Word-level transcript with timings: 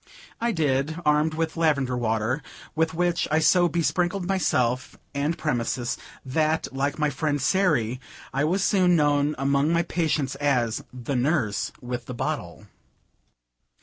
I 0.39 0.51
did, 0.51 0.95
armed 1.05 1.35
with 1.35 1.55
lavender 1.55 1.95
water, 1.95 2.41
with 2.73 2.95
which 2.95 3.27
I 3.29 3.37
so 3.37 3.69
besprinkled 3.69 4.25
myself 4.27 4.97
and 5.13 5.37
premises, 5.37 5.95
that, 6.25 6.67
like 6.75 6.97
my 6.97 7.11
friend 7.11 7.39
Sairy, 7.39 7.99
I 8.33 8.43
was 8.43 8.63
soon 8.63 8.95
known 8.95 9.35
among 9.37 9.71
my 9.71 9.83
patients 9.83 10.33
as 10.37 10.83
"the 10.91 11.15
nurse 11.15 11.71
with 11.81 12.07
the 12.07 12.15
bottle." 12.15 12.65